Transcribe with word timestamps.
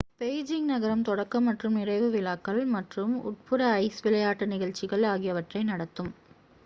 Beijing 0.19 0.69
நகரம் 0.69 1.03
தொடக்க 1.05 1.41
மற்றும் 1.47 1.75
நிறைவு 1.79 2.07
விழாக்கள் 2.15 2.61
மற்றும் 2.73 3.13
உட்புற 3.29 3.61
ஐஸ் 3.83 4.01
விளையாட்டு 4.03 4.47
நிகழ்ச்சிகள் 4.47 5.05
ஆகியவற்றை 5.11 5.63
நடத்தும் 5.65 6.11